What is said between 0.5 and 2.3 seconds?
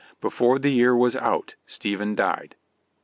the year was out Stephen